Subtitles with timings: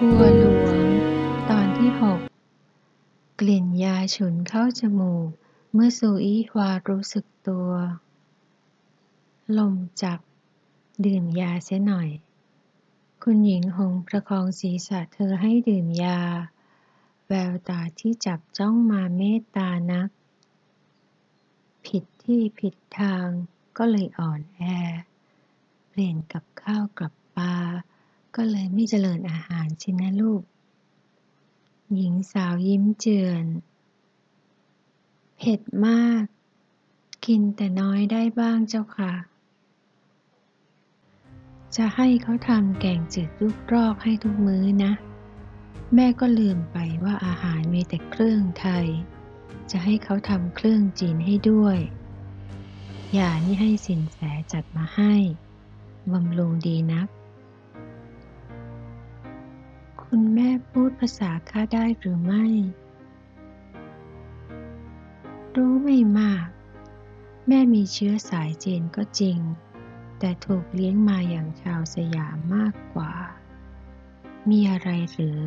[0.00, 0.88] บัวหลวง
[1.50, 2.20] ตอนที่หก
[3.40, 5.28] กลิ่นยาฉุนเข้าจมูก
[5.72, 7.70] เมื่อซูอี้ฮวารู้สึกตัว
[9.58, 10.20] ลมจับ
[11.04, 12.08] ดื่มยาเสียหน่อย
[13.22, 16.20] คุณหญิงหงประคองศีรษะเธอให้ดื่มยา
[17.26, 20.08] แววตาที่จับจ้องมาเมตตานัก
[21.86, 23.28] ผิดที่ผิดทาง
[23.76, 24.62] ก็เลยอ่อนแอ
[25.88, 27.56] เปลี่ยนกับข้าวกับปลา
[28.36, 30.42] ก็เลยไม่เจริญอาหารชินะลูก
[31.94, 33.44] หญิงสาวยิ้มเจือน
[35.36, 36.22] เผ็ดมาก
[37.26, 39.12] กินแต่น้อยได้บ้างเจ้าค่ะ
[41.76, 44.92] จะให้เขาทำแกงจืดลูกรอกให้ทุกมื้อนะ
[45.94, 48.86] แม่ก็ลืมไปว่าอาหารมีแต่เครื่องไทย
[49.70, 51.78] จะให้เขาทำเครื่องจีนให้ด้วย
[53.14, 54.18] อย่านี่ให้สินแส
[54.52, 55.14] จัดมาให้
[56.12, 57.08] บำรุงดีนัก
[60.10, 62.46] คุณแม่พูดภาษาข้าได้หรือไม่
[65.56, 66.46] รู้ไม่มาก
[67.48, 69.38] แม่มีเชื้อสายจีนก็จริง
[70.18, 73.12] แต่ถูกเลี้ยงมาอย่างชาวสยามมากกว่า
[74.50, 75.40] มีอะไรหรือ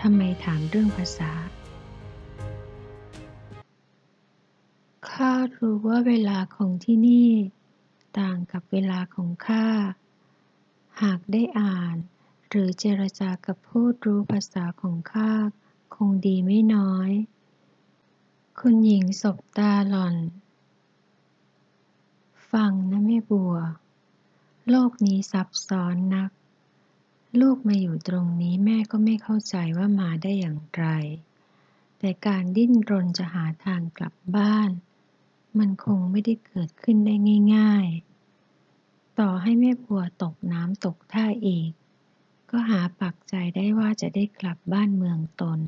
[0.00, 1.32] ทำไมถามเรื่องภาษา
[5.10, 7.30] ข้ารู้ว่าเวลาของที่นี่
[8.18, 9.66] ต่างกับเวลาของข้า
[11.02, 11.96] หากได้อ่าน
[12.52, 15.32] หรือเจรจากับผู้รู้ภาษาของข้า
[15.94, 17.10] คงดีไม่น้อย
[18.60, 20.16] คุณหญิงสบตาหล่อน
[22.52, 23.54] ฟังนะแม่บัว
[24.70, 26.30] โลกนี้ซับซ้อนนัก
[27.40, 30.86] ลูกมาอยู่ตรงนี้แม่ก็ไม่เข้าใจว่ามาได้อย่างไร
[31.98, 34.70] แต่การดิ้นรนจะหาทางกลับบ้าน
[35.58, 37.14] มันคงไม่ได้เกิดขึ้นได้
[37.56, 41.70] ง่าย ๆ ต่อให้แม่บัวตกน้ำตกท่าอีก
[42.50, 45.60] ก็หาปักใจได้ว่าจะได้กลับบ้านเมืองตน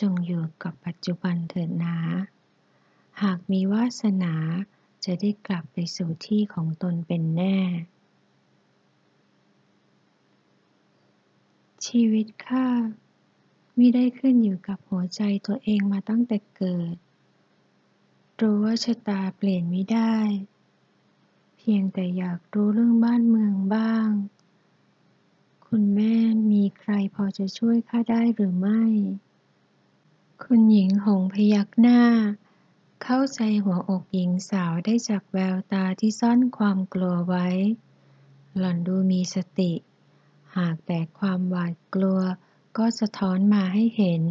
[0.00, 1.96] จงอยู่กับปัจจุบันเถิดนา
[3.22, 4.34] หากมีวาสนา
[5.04, 7.58] จะได้กลับไปสู่ที่ของตนเป็นแน่
[11.86, 12.68] ชีวิตข้า
[13.78, 16.96] มิได้ขึ้นอยู่กับหัวใจตัวเองมาตั้งแต่เกิด
[18.40, 20.16] รู้ว่าชะตาเปลี่ยนไม่ได้
[21.56, 24.08] เพียงแต่อยากรู้เรื่องบ้านเมืองบ้าง
[25.76, 26.14] คุณแม่
[26.52, 28.82] มีใครพอจะช่วยข้าได้หรือไม่
[30.44, 32.02] คุณหญิงหงพยักหน้า
[33.02, 37.48] เข้าใจหัวอกหญิงสาวได้จากแววตาที่ซ่อนความกลัวไว้
[38.58, 39.72] หล่อนดูมีสติ
[40.56, 42.20] หากแต่ความหวาดกลัว
[42.76, 44.22] ก็สะท้อนมาให้เห็น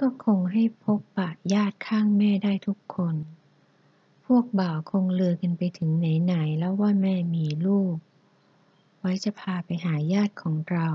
[0.00, 3.14] ก็คงให้พบปะญาติข้างแม่ได้ทุกคน
[4.26, 7.96] พวกบ่าวคงเลือกันไปถึงไหนๆแล้วว่าแม่มีลูก
[9.00, 10.88] ไว้จะพาไปหาญาติของเรา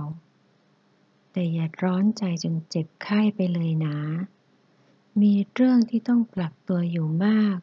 [1.32, 3.98] แต่อย่าร้อนใจจนเจ็บไข้ไปเลยนะ
[5.22, 7.58] มีเรื่องที่ต้องปรับตัวอยู่มาก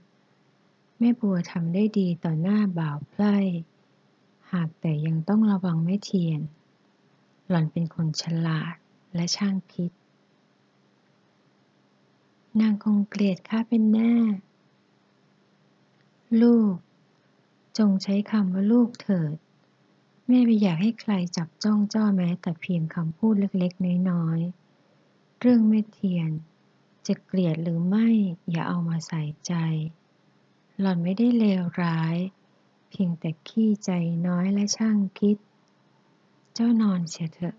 [0.99, 3.37] แม่บัวทำได้ดีต่อหน้าบ่าวไพร่
[4.53, 6.41] หากแต่ยังต้องระวังไม่เทียน
[7.49, 8.75] หล่อนเป็นคนฉลาด
[9.15, 9.93] และช่างคิด
[12.61, 14.15] นางคงเกลียดข้าเป็นแน่
[16.43, 16.75] ลูก
[17.79, 19.37] จงใช้คำว่าลูกเถิด
[20.33, 26.31] ม่ไม่อยากให้ใครจับจ้องจ้อแม้แต่เพียงคำพูดเล็กๆ น้อยๆ เรื่องแม่เทียน
[27.07, 28.09] จะเกลียดหรือไม่
[28.51, 29.53] อย่าเอามาใส่ใจ
[30.81, 32.17] หล่อนไม่ได้เลวร้าย
[32.91, 33.91] เพียงแต่ขี้ใจ
[34.27, 35.37] น้อยและช่างคิด
[36.55, 37.57] เจ้านอนเสียเถอะ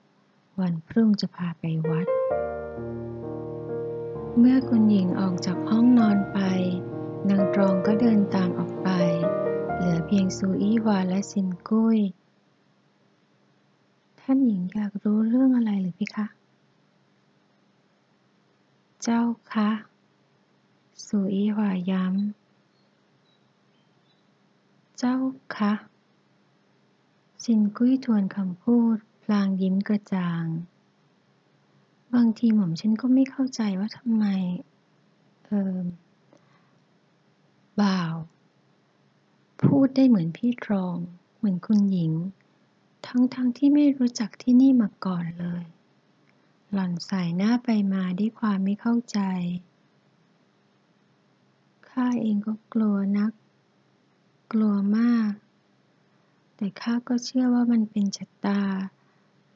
[0.59, 2.07] วันพรุ่งจะพาไปวัด
[4.37, 6.39] เมื่อคุณหญิงออกจากห้องนอนไป
[7.29, 8.89] นางตรองก็เดินตามออกไป
[9.77, 11.99] เหลือเพียงซูอี้วาและซินกุ้ย
[14.27, 16.27] ท่านหญิงอยากรู้เรื่องอะไรหรือพี่คะ
[19.03, 19.69] เจ้าคะ
[21.05, 25.15] สุอีหวาย้ำ เจ้า
[25.55, 25.73] คะ
[27.43, 30.45] สินกุ้ยทวนคำพูดพลางยิ้มกระจ่าง
[32.13, 34.25] บางทีหม่อมฉันก็ไม่เข้าใจว่าทำไม
[35.45, 35.77] เออ
[37.81, 38.13] บ่าว
[39.63, 40.95] พูดได้เหมือนพี่ตรอง
[41.37, 42.13] เหมือนคุณหญิง
[43.07, 45.63] ทั้งๆทที่ไม่รู้จักที่นี่มาก่อนเลย
[46.71, 49.19] หล่อนใส่หน้าไปมาด้วยความไม่เข้าใจ
[51.89, 53.31] ข้าเองก็กลัวนัก
[54.51, 55.31] กลัวมาก
[56.55, 58.61] แต่ข้าก็เชื่อว่ามันเป็นชะตา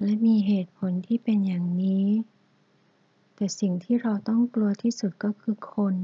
[0.03, 2.07] และมีเหตุผลที่เป็นอย่างนี้
[3.35, 5.95] แต่สิ่งที่เราต้องกลัวที่สุดก็คือคน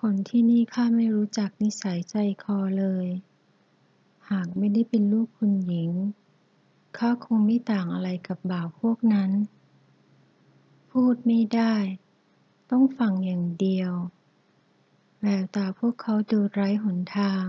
[0.00, 3.06] คนที่นี่ข้าไม่รู้จักนิสัยใจคอเลย
[4.30, 5.90] หากไม่ได้เป็นลูกคุณหญิง
[6.96, 9.30] ข้าคงไม่ต่างอะไรกับบ่าวพวกนั้น
[10.90, 11.74] พูดไม่ได้
[12.70, 13.92] ต้องฟังอย่างเดียว
[15.20, 17.44] แววตาพวกเขาดูไร้หนทาง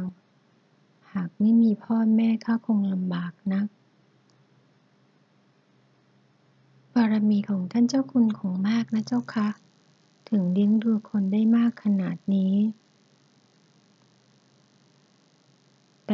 [1.14, 3.68] หากไม่มีพ่อแม่ข้าคงลำบากนัก
[6.94, 9.48] บารมีของท่านเจ้าคุณคงมากนะเจ้าคะ
[10.30, 12.54] ถึงเลี้ยงดูคนได้มากขนาดนี้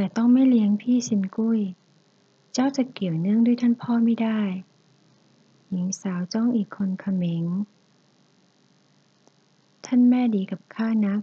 [0.01, 1.59] แต่ต้องไม่เลี้ยงพี่สินกุ้ย
[2.53, 4.41] เจ้าจะเกี่ยวเนื่องด้วยท่านพ่อไม่ได้
[5.69, 7.45] หญิงสาวจ้องอีกคนเขม็ง
[9.85, 11.21] ท่านแม่ดีกับข้านัก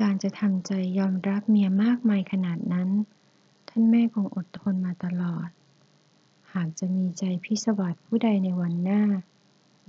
[0.00, 2.88] การจะทำใจยอมรับเมียมากมายขนาดนั้น
[3.68, 5.48] ท่านแม่คงอดทนมาตลอด
[6.52, 9.02] หากจะมีใจพิศวาสผู้ใดในวันหน้า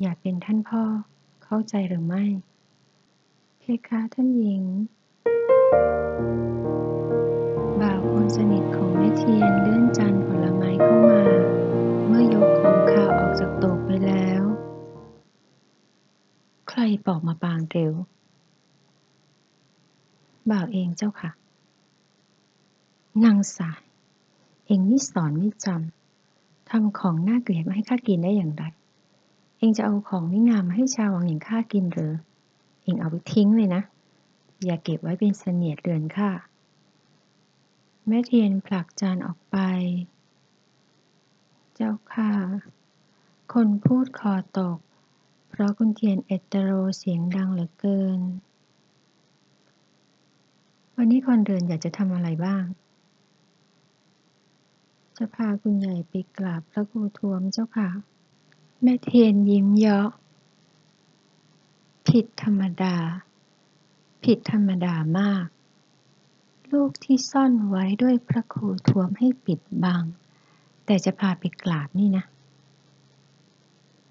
[0.02, 0.84] อยากเป็นท่านพ่อ
[1.44, 2.24] เข้าใจหรือไม่
[3.60, 4.64] เพคะท่านหญิง
[6.14, 6.20] บ่าวค
[6.58, 6.59] น
[8.38, 11.22] สนิทของแม่เทียนเลื่อนจานผลไม้เข้ามา
[12.08, 14.44] เมื่อยกของข้าวออกจากโต๊ะไปแล้ว
[16.70, 17.94] ใครปอกมาปางเร็ว
[20.50, 21.32] บ่าวเองเจ้าค่ะ
[23.24, 23.82] นางสาย
[24.66, 28.64] เองนี่สอนไม่จำทำของน่าเกลียดมาให้ข้ากินได้อย่างไร
[29.58, 32.14] เองจะเอาของไม่งามมาให้ชาววังอย่างข้ากินหรือ
[32.84, 33.82] เองเอาไปทิ้งเลยนะ
[34.66, 36.30] อย่าเก็บไว้เป็นเสนียดเรือนข้า
[38.12, 39.58] แม่เทียนผลักจานออกไป
[41.76, 42.34] เจ้าค่ะ
[43.54, 44.78] คนพูดคอตก
[45.50, 48.20] เพราะคุณเทียนเอตโรเสียงดังเหลือเกิน
[50.96, 52.64] วันนี้คนเดินอยากจะทำอะไรบ้าง
[55.18, 57.90] จะพาคุณใหญ่ไปกราบพระครูทวมเจ้าค่ะ
[58.82, 60.10] แม่เทียนยิ้มเยาะ
[62.08, 62.96] ผิดธรรมดา
[64.24, 65.48] ผิดธรรมดามาก
[66.74, 70.04] ลูกที่ซ่อนไว้ด้วยพระครูทวมให้ปิดบัง
[70.86, 72.26] แต่จะพาไปกราบนี่นะ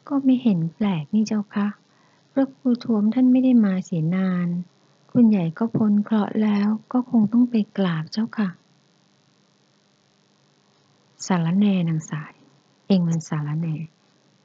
[0.09, 1.67] ก็ไม่เห็นแปลกนี่เจ้าคะ
[2.33, 4.49] พระครูทวมท่านไม่ได้มาเสียนาน
[5.13, 8.49] คุณใหญ่ก็พ้นเคราะห์แล้วก็คงต้องไปกราบเจ้าค่ะ
[11.27, 12.35] สารแนนางสาย
[12.87, 13.69] เองมันสารแน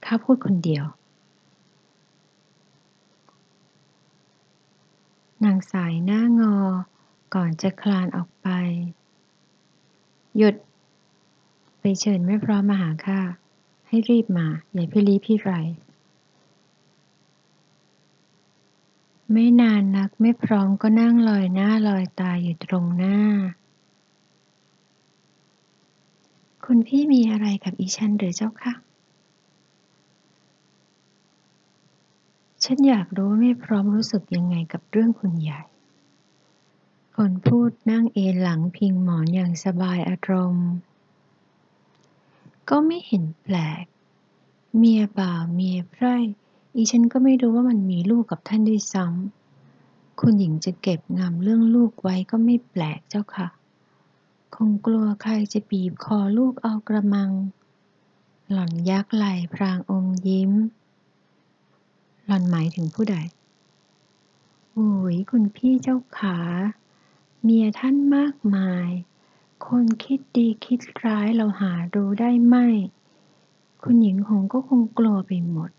[0.06, 0.86] ข้าพูดคนเดียว
[5.44, 6.56] นางสายหน้างอ
[7.36, 8.48] ก่อนจะคลานออกไป
[10.38, 10.56] หยุด
[11.80, 13.20] ไปเชิญแม่พร้อมมาหาข้า
[13.88, 15.52] ให้รีบมา อย่าพี่ลีพี่ไร
[19.32, 23.18] ไม่นานนักไม่พร้อมก็นั่งลอยหน้าลอยตาอยู่ตรงหน้า
[26.66, 28.74] คุณพี่มีอะไรกับอีฉันหรือเจ้าคะ
[32.64, 35.62] ฉันอยากรู้ว่าไม่พร้อมรู้สึกยังไงกับเรื่องคุณใหญ่
[37.20, 40.70] คนพูดนั่งเอนหลังพิงหมอนอย่างสบายอารมณ์
[42.70, 43.86] ก็ไม่เห็นแปลก
[44.78, 46.16] เมียบ่าวเมียไพร่
[46.76, 53.48] อีฉันก็ไม่รู้ว่ามันมีลูกกับท่านด้วยซ้ำ คุณหญิงจะเก็บงำเรื่องลูกไว้ก็ไม่แปลกเจ้าค่ะ
[54.56, 57.32] คงกลัวใครจะบีบคอลูกเอากระมัง
[58.52, 60.52] หล่อนยักไหลพรางอมยิ้ม
[62.26, 63.16] หล่อนหมายถึงผู้ใด
[64.72, 66.38] โอ้ยคุณพี่เจ้าขา
[67.46, 68.90] เมียท่านมากมาย
[69.68, 72.68] คนคิดดีคิดร้ายเราหาดูได้ไม่
[73.84, 75.72] คุณหญิงหงก็คงกลัวไปหมด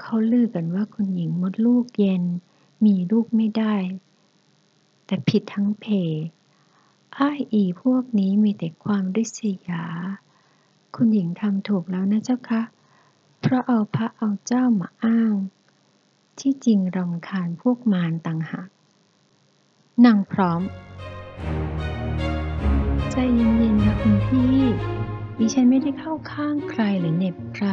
[0.00, 2.22] เขาลือกันว่าคุณหญิงมดลูกเย็น
[2.84, 3.74] มีลูกไม่ได้
[5.06, 5.84] แต่ผิดทั้งเพ
[7.18, 9.84] อ้ายอีพวกนี้มีแต่ความริษยา
[10.94, 12.62] คุณหญิงทำถูกแล้วนะเจ้าคะ
[13.40, 15.34] เพราะเอาพระเอาเจ้ามาอ้าง
[16.38, 18.68] ที่จริงรำคาญพวกมารต่างหาก
[20.04, 20.62] นางพร้อม
[23.10, 24.56] ใจเย็นๆนะคุณพี่
[25.38, 27.68] ดิฉันไม่ได้เข้าข้างใครหรือเหน็บใคร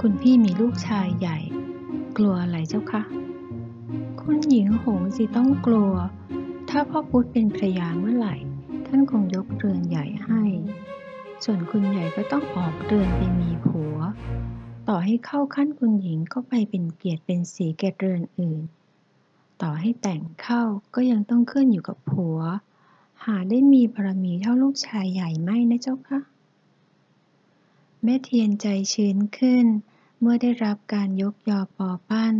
[0.00, 1.38] คุณพี่มีลูกชายใหญ่
[2.16, 3.02] กลัวอะไรเจ้าคะ
[4.22, 5.92] คุณหญิงหงสิต้องกลัว
[6.70, 8.36] ถ้าพ่อพุธเป็นพระยาเมื่อไหร่
[8.86, 10.42] ท่านคงยกเรือนใหญ่ให้
[11.44, 13.96] ส่วนคุณใหญ่ก็ต้องออกเรือนไปมีผัว
[14.88, 18.62] ต่อให้เข้าขั้นคุณหญิงก็ไปเป็นเกียรติเป็นสีแก่เรือนอื่น
[19.62, 20.62] ต่อให้แต่งเข้า
[20.94, 22.38] ก็ยังต้องขึ้นอยู่กับผัว
[23.24, 26.20] หาได้มีบารมีเท่าลูกชายใหญ่ไม่นะเจ้าคะ
[28.02, 29.66] แม่เทียนใจชื้นขึ้น
[30.20, 32.36] เมื่อได้รับการยกยอปอปั้น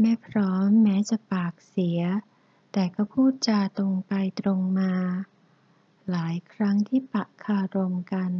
[0.00, 2.00] แม่พร้อมแม้จะปากเสีย
[2.72, 4.92] แต่ก็พูดจาตรงไปตรงมา
[6.10, 8.32] หลายครั้งที่ปะคารมกัน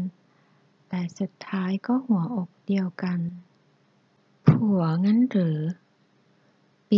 [0.88, 3.21] แต่สุดท้ายก็หัวอกเดียวกัน
[4.49, 5.59] ผัวงั้นหรือ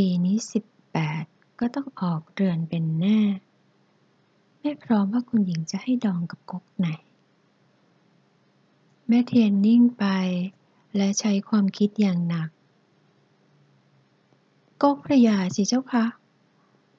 [0.01, 1.25] ปีนี้สิบแปด
[1.61, 3.21] ก็ต้องออกเรือนเป็นแน่
[4.61, 6.89] ไม่พร้อมว่าคุณหญิงจะให้ดองกับก๊กไหน
[9.09, 10.05] แม่เทียนนิ่งไป
[10.97, 12.49] และใช้ความคิดอย่างหนัก
[14.83, 16.05] ก๊กพระยาสิเจ้าคะ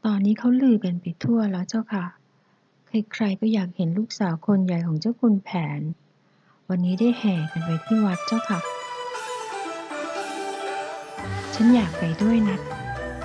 [0.05, 2.05] ตอนนี้เขาลือกันไปทั่วแล้วเจ้าค่ะ
[2.87, 5.49] ใครๆก็อยากเห็นลูกสาวคนใหญ่ของเจ้าคุณแผ
[5.79, 5.81] น
[6.69, 8.59] วันนี้ได้แห่กันไปที่วัดเจ้าค่ะ
[11.53, 12.76] ฉันอยากไปด้วยนะ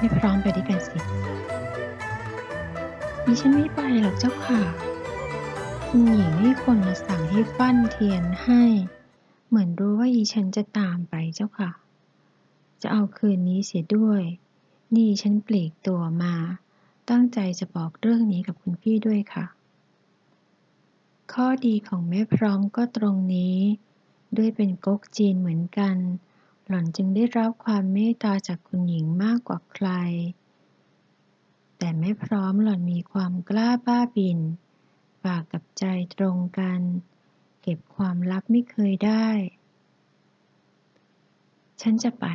[0.02, 0.99] ไม่พร้อมไปด้วยกันสิ
[3.26, 4.61] ดิฉันไม่ไปหรอกเจ้าค่ะ
[5.87, 8.62] คุณหญิงให้คนมาสั่งให้ฟั่นเทียนให้
[9.49, 11.71] เหมือนรู้ว่าอีฉันจะตามไปเจ้าค่ะ
[12.82, 14.23] จะเอาคืนนี้เสียด้วย
[14.94, 16.35] นี่ฉันปลีกตัวมา
[17.11, 19.47] ตั้งใจจะบอกเรื่องนี้กับคุณพี่ด้วยค่ะ
[21.32, 23.59] ข้อดีของแม่พร้อมก็ตรงนี้
[24.37, 25.97] ด้วยเป็นก๊กจีนเหมือนกัน
[26.69, 29.88] หล่อนจึงได้รับความเมตตาจากคุณหญิงมากกว่าใคร
[31.78, 34.38] แต่แม่พร้อมหล่อนมีความกล้าบ้าบิน
[35.25, 36.81] ปากกับใจตรงกัน
[37.62, 39.28] เก็บความลับไม่เคยได้
[41.81, 42.26] ฉันจะไป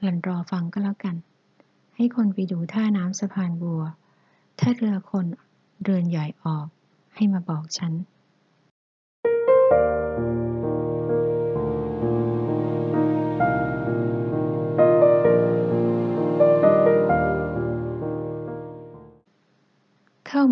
[0.00, 1.16] หล่อนรอฟังก็แล้วกัน
[1.96, 3.82] ให้คนไปดูท่าน้ำสะพานบัว
[4.58, 5.26] ถ้าเรือคน
[5.82, 6.66] เรือนใหญ่ออก
[7.14, 7.92] ให้มาบอกฉัน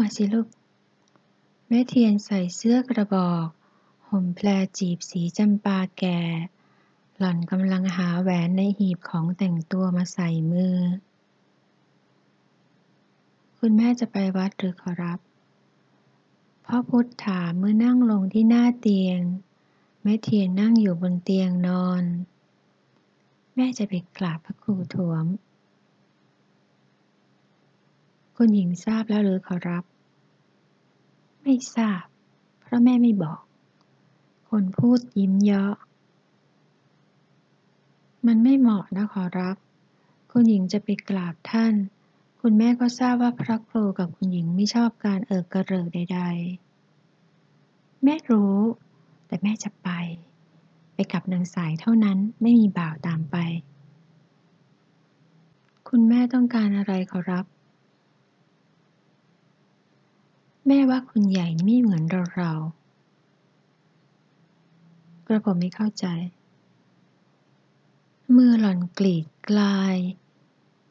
[0.00, 0.48] มาสิลูก
[1.68, 3.46] แม่เทียนใส่เสื้อกระบอก
[4.08, 6.20] ห่มแพรจีบสีจำปาแก่
[7.18, 10.76] หล่อนกำลังหาแหวนในหีบของแต่งตัวมาใส่มือ
[13.58, 15.18] คุณแม่จะไปวัดหรือขอรับ
[16.64, 19.20] พ่อพุทธถามเมื่อนั่งลงที่หน้าเตียง
[20.02, 22.04] แม่เทียนนั่งอยู่บนเตียงนอน
[23.54, 25.24] แม่จะไปกราบพระครูถวม
[28.44, 29.84] คุณหญิงทราบแล้วหรือขอรับ
[31.42, 32.04] ไม่ทราบ
[32.60, 33.40] เพราะแม่ไม่บอก
[34.48, 35.74] คนพูดยิ้มเยาะ
[38.26, 39.56] มันไม่เหมาะนะขอรับ
[40.32, 41.74] คุณหญิงจะไปกราบท่าน
[42.40, 46.20] คุณแม่ก็ทราบว่าพระครูกับคุณหญิงไม่ชอบการเอิกกระเริกใด
[47.12, 48.56] ๆ แม่รู้
[49.26, 49.88] แต่แม่จะไป
[50.94, 53.36] ไปกับนางสายเท่านั้นไม่มีบ่าวตามไป
[55.88, 57.46] คุณแม่ต้องการอะไรขอรับ
[60.66, 62.52] แม่ว่าคุณใหญ่ไม่เหมือนเราเรา
[65.26, 66.06] กระผมไม่เข้าใจ
[68.36, 69.96] มือหล่อนกรีดกลาย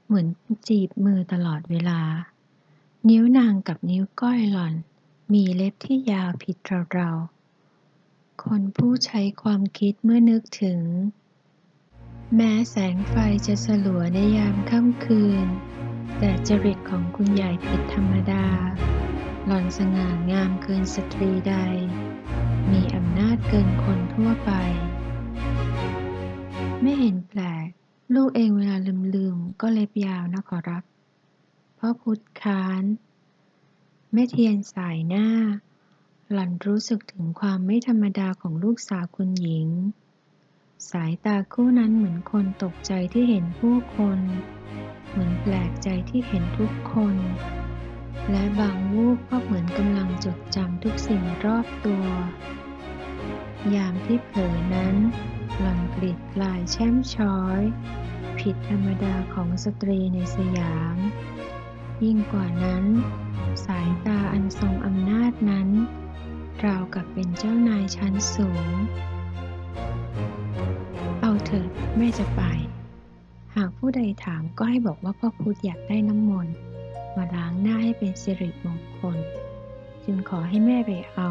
[0.05, 0.27] เหมือน
[0.67, 2.01] จีบมือตลอดเวลา
[3.09, 4.73] นิ้วนางกับนิ้วก้อยหล่อน
[5.33, 6.57] มีเล็บที่ยาวผิด
[6.93, 10.81] เราๆคนผู้ใช้ความคิดเมื่อนึกถึง
[12.35, 13.15] แม้แสงไฟ
[13.47, 15.47] จะสลัวในยามค่ำคืน
[16.17, 18.45] แต่จริตของคุณใหญ่ผิดธรรมดา
[19.47, 21.55] หล่อนสง่างามเกินสตรีใด
[22.71, 24.51] มีอำนาจเกินคนทั่วไป
[26.81, 27.67] ไม่เห็นแปลก
[28.15, 28.75] ลูกเองเวลา
[29.15, 30.83] ลืมๆ ก็เล็บยาวนะขอรับ
[31.77, 32.83] พ่อพุทธค้าน
[34.13, 35.27] แม่เทียนสายหน้า
[36.31, 39.67] หล่อนรู้สึกถึงความไม่ธรรมดาของลูกสาวคุณหญิง
[40.91, 44.19] สายตาคู่นั้นเหมือนคนตกใจที่เห็นผู้คน
[45.09, 47.15] เหมือนแปลกใจที่เห็นทุกคน
[48.29, 52.05] และบางวูบก็เหมือนกำลังจดจำทุกสิ่งรอบตัว
[53.75, 54.95] ยามที่เผลอนั้น
[55.59, 57.61] หล่อนกรีดกลายแช่มช้อย
[58.39, 60.97] ผิดธรรมดาของสตรีในสยาม
[62.03, 62.85] ยิ่งกว่านั้น
[63.65, 65.69] สายตาอันทรงอำนาจนั้น
[66.65, 68.71] ราวกับเป็นเจ้านายชั้นสูง
[71.21, 72.41] เอาเถอะแม่จะไป
[73.55, 76.55] หากผู้ใดถามก็ให้บอกว่าพ่อพุธอยากได้น้ำมนต์
[77.17, 79.17] มาล้างหน้าให้เป็นสิริมงคล
[80.05, 81.29] จึงขอให้แม่ไปเอา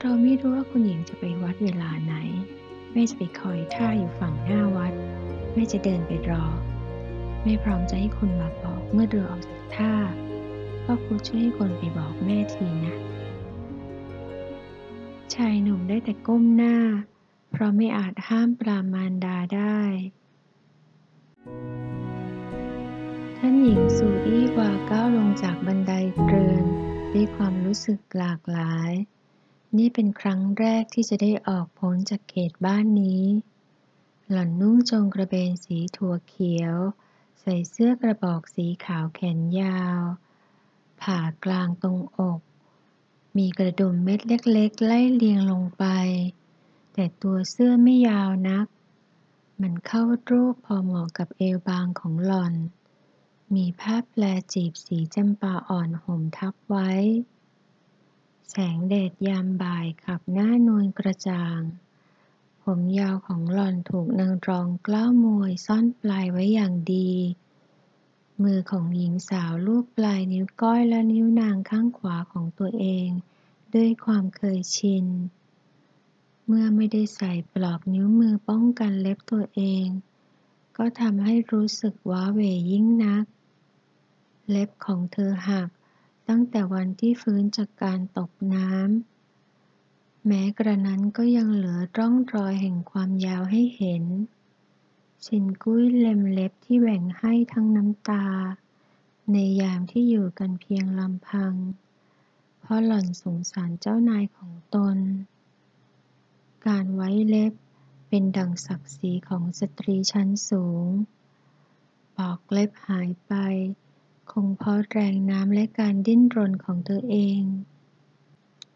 [0.00, 2.14] เราไม่รู้ว่าคุณหญิงจะไปวัดเวลาไหน
[2.92, 4.92] แม่จะไปคอยท่าอยู่ฝั่งหน้าวัด
[5.54, 6.46] แม่จะเดินไปรอ
[7.42, 9.94] แม่พร้อมจะให้คุณมาบอกเมื่อเรือออกจากท่า
[10.84, 12.96] พ่อพุธช่วยให้คนไปบอกแม่ทีนะ
[15.34, 16.76] ชายหนุ่มได้แต่ก้มหน้า
[17.50, 19.80] เพราะไม่อาจห้ามปรามารดาได้
[23.40, 25.92] ท่านหญิงสูอี้วาก้าวลงจากบันได
[26.26, 26.64] เรือน
[27.12, 28.92] ด้วยความรู้สึกหลากหลาย
[29.76, 33.24] นี่เป็นครั้งแรกที่จะได้ออกพ้นจากเขตบ้านนี้
[34.30, 36.76] หล่อนนุ่งจงกระเบนสีถั่วเขียว
[37.40, 40.00] ใส่เสื้อกระบอกสีขาวแขนยาว
[41.02, 42.40] ผ่ากลางตรงอก
[43.36, 45.84] มีกระดุมเม็ดเล็กๆ ไล่เรียงลงไป
[46.92, 48.66] แต่ตัวเสื้อไม่ยาวนัก
[49.60, 52.54] มันเข้ารูปพอเหมาะกับเอวบางของหล่อน
[53.54, 56.90] มีผ้าแปลจีบสีจำปาอ่อนห่มทับไว้
[58.50, 61.60] แสงแดดยามบ่ายขับหน้านวลกระจ่าง
[62.62, 67.10] ผมยาวของหล่อนถูกนางรองกล้าวมวยซ่อนปลายไว้อย่างดี
[68.42, 73.08] มือของหญิงสาวลูบปลายนิ้วก้อยและนิ้วนางข้างขวาของตัวเอง
[73.74, 75.06] ด้วยความเคยชิน
[76.46, 79.86] เมื่อไม่ได้ใส่ปลอกนิ้วมือป้องกันเล็บตัวเอง
[80.76, 83.24] ก็ทำให้รู้สึกว้าเหวยิ่งนัก
[84.50, 85.68] เล็บของเธอหัก
[86.28, 94.04] ตั้งแต่วันที่ฟื้นจากการตกน้ำ แม้กระนั้นก็ยังเหลือร่องรอยแห่งความยาวให้เห็น
[95.24, 98.26] ชินกุ้ยเล็มเล็บที่แหว่งให้ทั้งน้ำตา
[99.32, 101.54] ในยามที่อยู่กันเพียงลำพัง
[102.60, 104.98] เพราะหล่อนสงสารเจ้านายของตน
[106.66, 107.52] การไว้เล็บ
[108.08, 110.86] เป็นดังศักดิ์ศรีของสตรีชั้นสูง
[112.16, 113.32] ปอกเล็บหายไป
[114.32, 117.40] คงเพราะแรงน้ำและการดิ้นรนของเธอเอง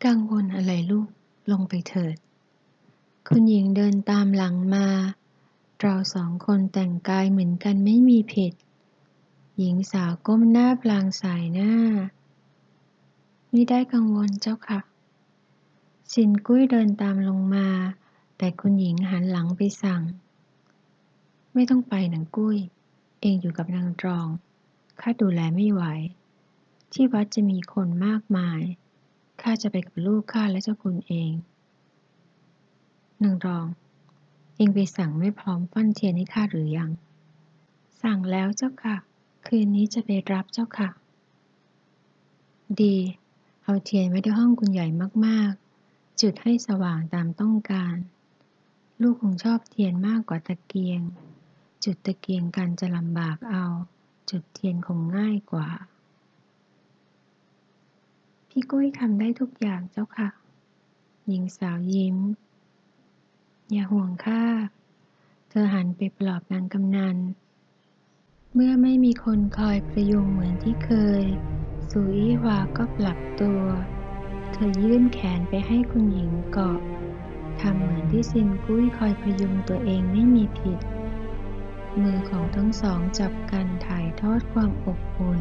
[0.04, 1.08] กังวลอะไรลูก
[1.50, 2.16] ลงไปเถิด
[3.28, 4.86] คุณหญิงเดินตามหลังมา
[5.80, 8.52] เราสองคนแต่งกายเหมือนกันไม่มีผิด
[9.58, 11.72] หญิงสาวก้มหน้าพลางสายหน้า
[13.50, 14.80] ไม่ได้กังวลเจ้าค่ะ
[16.12, 17.68] สินกุ้ยเดินตามลงมา
[18.38, 20.02] แต่คุณหญิงหันหลังไปสั่ง
[21.54, 22.58] ไม่ต้องไปหนังกุ้ย
[23.20, 24.28] เองอยู่กับนางรอง
[25.00, 25.82] ข้าดูแลไม่ไหว
[26.92, 28.60] ที่วัดจะมีคนมากมาย
[29.42, 31.32] ข้าจะไปกับลูกข้าและเจ้าคุณเอง
[33.22, 33.66] นางรอง
[34.56, 36.90] เองไปสั่งไม่พร้อมฟันเทียนให้ข้าหรือยัง
[38.02, 38.96] สั่งแล้วเจ้าค่ะ
[39.46, 40.90] คืนนี้จะไปรับเจ้าค่ะ
[42.80, 42.96] ดี
[43.62, 44.86] เอาเทียนไว้ที่ห้องคุณใหญ่
[45.26, 47.94] มากๆ จุดให้สว่างตามต้องการ
[49.00, 51.00] ลูกคงชอบเทียนมากกว่าตะเกียง
[51.84, 53.64] จุดตะเกียงกันจะลำบากเอา
[54.30, 55.68] จุดเทียนคงง่ายกว่า
[58.48, 60.28] พี่กุ้ยทำได้ทุกอย่างเจ้าค่ะ
[61.26, 62.16] หญิงสาวยิ้ม
[63.70, 64.44] อย่าห่วงข้า
[65.48, 67.16] เธอหันไปปลอบนางกำนัน
[68.54, 70.90] เมื่อไม่มีคนคอยประยุงเหมือนที่เค
[71.22, 71.24] ย
[71.90, 73.62] สุอี้วาก็ปรับตัว
[74.52, 76.80] เธอยื่นแขนไปให้คุณหญิงเกาะ
[77.60, 80.78] ทำเหมือนที่ซินกุ้ยคอยพยุงตัวเองไม่มีผิด
[82.02, 85.40] มือของทั้งสองจับกันถ่ายทอดความอบอุ่น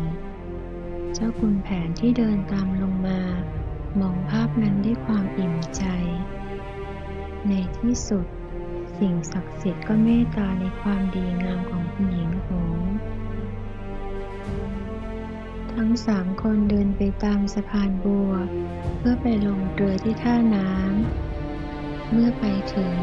[1.13, 3.21] เจ้าคุณแผนที่เดินตามลงมา
[3.99, 5.83] มองภาพนั้นด้วยความอิ่มใจ
[7.47, 8.25] ในที่สุด
[8.97, 12.79] สิ่งศักดิ์สิทธิ์ก็เมตตาในความดีงามของคุณหญิงหง
[15.73, 18.31] ทั้งสามคนเดินไปตามสะพานบัว
[18.97, 22.93] เพื่อไปลงเรือที่ท่าน้ำเมื่อไปถึง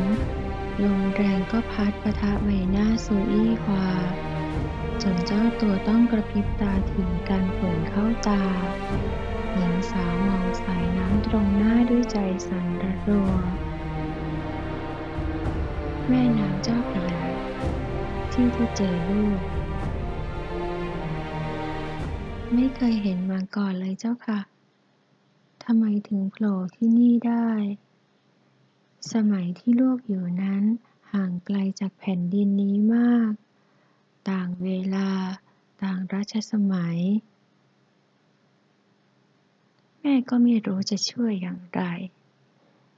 [0.85, 3.89] ลมแรงก็พัดปะทะใบหน้าซูอี้ควา
[5.03, 8.43] จนเจ้าตัวต้องกระพริบตาถึงการฝนเข้าตา
[9.55, 13.33] หญิงสาวมองสายน้ำตรงหน้าด้วยใจสั่นระรัว
[16.09, 17.23] แม่น้ำเจ้าพระยา
[18.33, 19.41] ที่เธอเจอลูก
[22.55, 24.41] ไม่เคยเห็นมาก่อนเลยเจ้าค่ะ
[25.65, 27.49] ทำไมถึงโผล่ที่นี่ได้
[29.13, 30.63] สมัยที่ลูกอยู่นั้น
[31.13, 33.33] ห่างไกลจากแผ่นดินนี้มาก
[34.31, 35.11] ต่างเวลา
[35.83, 36.99] ต่างรัชสมัย
[40.01, 41.83] แม่ก็ไม่รู้จะช่วยอย่างไร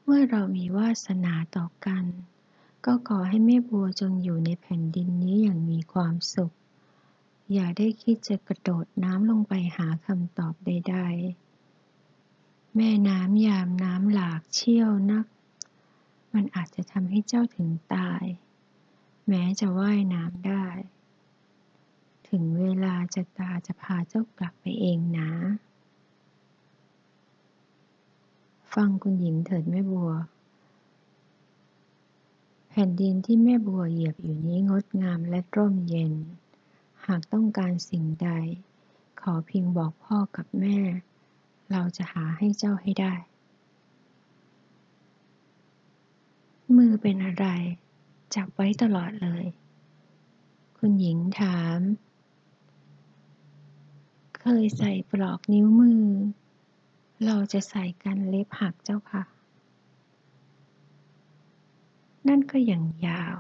[0.05, 2.05] เมื่อเรามีวาสนาต่อกัน
[2.85, 6.55] ก็ขอให้แม่บัวจงอยู่ในแผ่นดินนี้อย่างมีความสุข
[7.53, 15.27] อย่าได้คิดจะกระโดดน้ำลงไปหาคำตอบใดๆ แม่น้ำยามน้ำหลากเชี่ยวนัก
[16.41, 18.25] มันอาจจะทำให้เจ้าถึงตาย
[19.29, 20.67] แม้จะว่ายน้ำได้
[22.29, 25.31] ถึงเวลาจะตาจะพาเจ้ากลับไปเองนะ
[28.75, 30.13] ฟังคุณหญิงเถิดแม่บัว
[32.69, 36.15] แผ่นดินที่แม่บัวเหยียบอยู่นี้งดงามและร่มเย็น
[37.07, 38.29] หากต้องการสิ่งใด
[39.21, 40.79] ขอเพียงบอกพ่อกับแม่
[41.71, 43.15] เราจะหาให้เจ้าให้ได้
[46.77, 47.47] มือเป็นอะไร
[48.35, 49.45] จับไว้ตลอดเลย
[50.79, 51.79] คุณหญิงถาม
[54.39, 56.05] เคยใส่ปลอกนิ้วมือ
[57.25, 59.25] เราจะใส่กันเล็บหักเจ้าค่ะ
[62.29, 63.37] นั่นก็อย่างยาว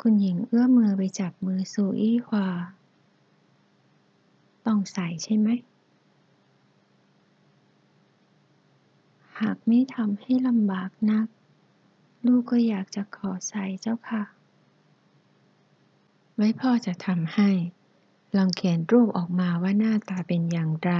[0.00, 2.48] คุณหญิงเอื้อมมือไปจับมือสูอี้ควา
[4.66, 5.48] ต้องใส่ใช่ไหม
[9.40, 11.26] หากไม่ทำให้ลำบากนัก
[12.26, 14.22] ลูกก็อยากจะขอใส่เจ้าค่ะ
[16.36, 17.50] ไว้พ่อจะทำให้
[18.36, 20.92] ลองเขียนรูปออกมาว่าหน้าตาเป็นอย่างไร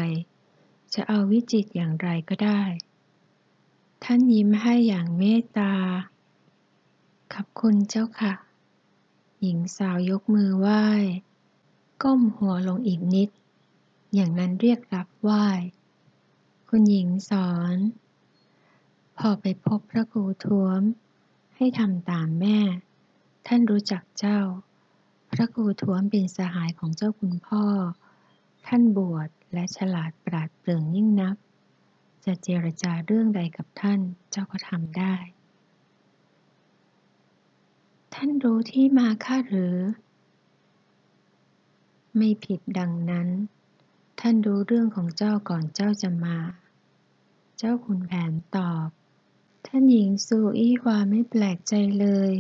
[0.95, 2.63] จะเอาวิจิตอย่างไรก็ได้
[4.05, 5.75] ท่านยิ้มให้อย่างเมตตา
[7.33, 8.35] ขอบคุณเจ้าค่ะ
[9.41, 10.85] หญิงสาวยกมือไหว้
[12.03, 13.31] ก้มหัวลงอีกนิด
[14.15, 15.47] อย่างนั้นเรียกรับไหว้
[16.69, 17.77] คุณหญิงสอน
[19.19, 20.83] พอไปพบพระครูท้วม
[21.63, 22.59] ให้ทำตามแม่
[23.47, 24.41] ท่านรู้จักเจ้า
[25.31, 27.65] พระครูท้วมเป็นสหายของเจ้าคุณพ่อ
[28.67, 31.37] ท่านบวชและฉลาดปราดเปรื่องยิ่งนัก
[32.25, 35.15] จะเจรจาเรื่องใดกับท่านเจ้าก็ทำได้
[38.15, 39.77] ท่านรู้ที่มาข้าหรือ
[42.17, 43.29] ไม่ผิดดังนั้น
[44.21, 46.39] ท่านรู้เรื่องของเจ้าก่อนเจ้าจะมา
[47.59, 48.89] เจ้าคุณแผนตอบ
[49.67, 52.33] ท่านหญิงซูอี้ฮวาไม่แปลกใจเลย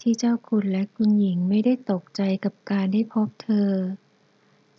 [0.00, 3.72] ที่เจ้าคุณและคุณหญิงไม่ได้ตกใจกับการได้พบเธอ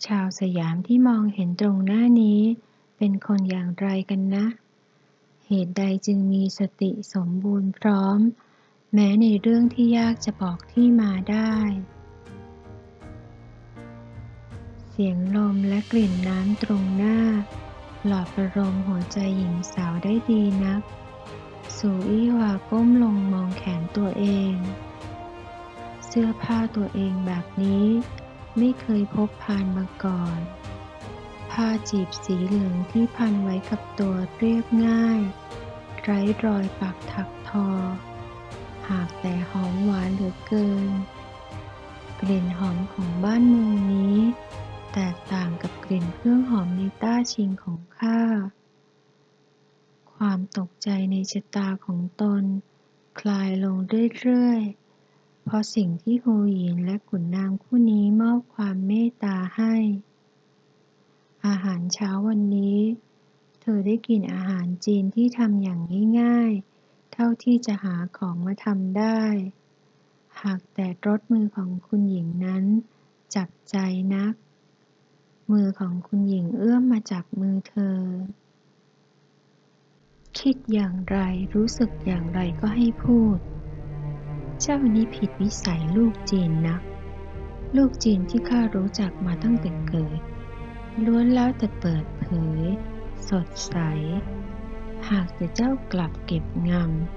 [0.05, 2.41] ชาวสยามที่มองเห็นตรงหน้านี้
[2.97, 4.45] เป็นคนอย่างไรกันนะ
[5.47, 8.19] เหตุใดจึงมีสติสมบูรณ์พร้อม
[8.93, 11.55] แม้ในเรื่องที่ยากจะบอกที่มาได้
[14.89, 17.17] เสียงลมและกลิ่นน้ำตรงหน้า
[18.05, 20.81] หลอดประโลมหัวใจหญิงสาวได้ดีนัก
[21.85, 24.55] สูอี้วาก้มลงมองแขนตัวเอง
[26.05, 27.85] เสื้อผ้าตัวเองแบบนี้
[28.57, 30.37] ไม่เคยพบผ่านมาก่อน
[31.51, 35.21] ผ้าจีบสีเหลืองที่พันไว้กับตัวเรียบง่าย
[36.01, 37.67] ไร้รอยปักถักทอ
[38.89, 40.91] หากแต่หอมหวานเหลือเกิน
[42.21, 44.17] กลิ่นหอมของบ้านเมืองนี้
[44.93, 48.19] แตกต่างกับกลิ่นเครื่องหอมในต้าชิงของข้า
[50.25, 52.43] ความตกใจในชะตาของตน
[53.19, 53.77] คลายลง
[54.19, 54.61] เรื่อย
[55.03, 59.75] ๆ เพราะสิ่งที่โฮหยินและขุนนางคู่นี้มอบความเมตตาให้
[61.45, 62.79] อาหารเช้าวันนี้
[63.61, 65.81] เธอได้กินอาหารจีนที่ทำอย่าง
[66.19, 69.23] ง่ายๆ เท่าที่จะหาของมาทำได้
[70.43, 72.63] หากแต่รสมือของคุณหญิงนั้น
[73.35, 73.77] จับใจ
[74.15, 74.33] นัก
[75.51, 77.99] มือของคุณหญิงเอื้อมมาจับมือเธอ
[80.39, 81.17] คิดอย่างไร
[81.55, 83.37] รู้สึกอย่างไรก็ให้พูด
[84.61, 86.77] เจ้านี้ผิดวิสัยลูกจีนนะ
[87.77, 90.19] ลูกจีนที่ข้ารู้จักมาตั้งแต่เกิด
[91.05, 92.25] ล้วนแล้วแต่เปิดเผ
[92.59, 92.61] ย
[93.29, 93.75] สดใส
[95.09, 96.71] หากแต่เจ้ากลับเก็บง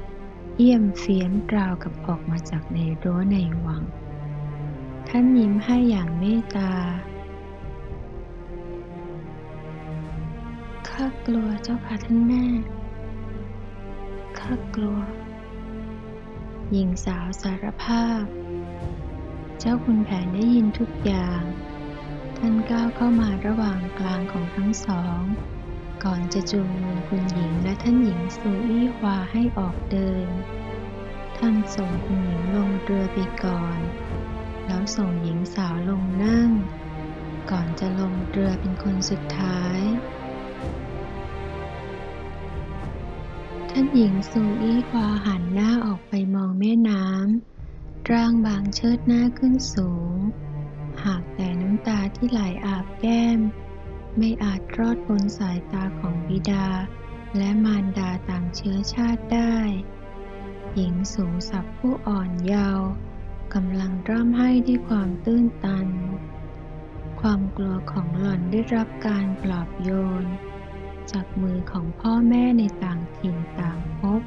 [0.07, 3.83] ำเยี่ยมเฟี้ยมราวกับออกมาจากในรั้วในวัง
[5.09, 6.73] ท่านยิ้มให้อย่างเมตตา
[10.89, 12.45] ข้ากลัวเจ้าค่ะท่านแม่
[14.45, 15.01] ข้ากลัว
[16.73, 18.23] หญิงสาวสารภาพ
[19.59, 21.43] เจ้าคุณแผนได้ยินทุกอย่าง
[22.39, 25.21] ท่านก้าวเข้ามาระหว่างกลางของทั้งสอง
[26.05, 30.29] ก่อนจะจูงมือคุณหญิงและท่านหญิงซูอี้ฮวาให้ออกเดิน
[31.39, 33.79] ท่านส่งคุณหญิงลงเรือไปก่อน
[34.67, 36.51] แล้วส่งหญิงสาวลงนั่ง
[37.51, 39.81] ก่อนจะลงเรือเป็นคนสุดท้าย
[43.77, 50.17] ท่านหญิงซูอี้ควาหันหน้าออกไปมองแม่น้ำร่างบางเชิดหน้าขึ้นสูง
[51.05, 53.41] หากแต่น้ำตาที่ไหลอาบแก้ม
[54.17, 56.67] ไม่อาจรอดพ้นสายตาของบิดา
[57.37, 59.57] และมารดาต่างเชื้อชาติได้
[60.75, 62.89] หญิงสูงสักผู้อ่อนเยาว์
[63.55, 65.89] กำลังร่ำไห้ด้วยความตื้นตัน
[67.21, 69.91] ความกลัวของหล่อนได้รับการปลอบโย
[70.25, 70.27] น
[71.13, 74.23] จากมือของพ่อแม่ในต่างถิ่นต่างภพ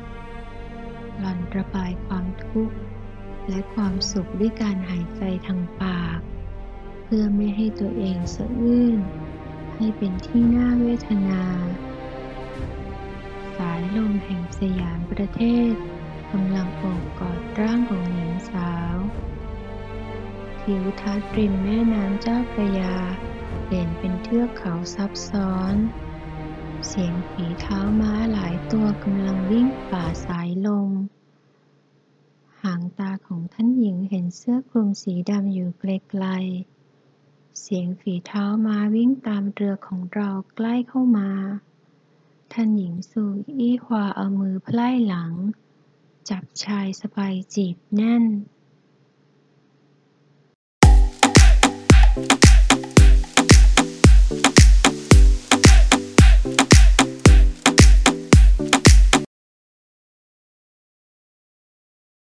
[1.20, 2.76] หล่อนระบายความทุกข์
[3.50, 6.20] และความสุขด้วยการหายใจทางปาก
[7.04, 9.00] เพื่อไม่ให้ตัวเองสะอื้น
[9.76, 11.44] ให้เป็นที่น่าเวทนา
[13.58, 15.74] สายลมแห่งสยามประเทศ
[16.32, 18.98] กำลังโอบกอดร่างของหญิงสาว
[20.62, 22.96] ทิวทัศน์ริมแม่น้ำเจ้าพระยา
[23.66, 25.76] เปลี่ยนเป็นเทือกเขาซับซ้อน
[26.88, 30.92] เสียงฝีเท้าม้าหลายตัวกำลังวิ่งฝ่าสายลม
[32.64, 41.30] หางตาของท่านหญิงเห็นเสื้อคลุมสีดำอยู่ไกลๆ เสียงฝีเท้าม้าวิ่งตามเรือของเราใกล้เข้ามา
[42.54, 43.24] ท่านหญิงซู
[43.58, 45.34] อี้ฮวาเอามือไพล่หลัง
[46.30, 48.24] จับชายสบายจีบแน่น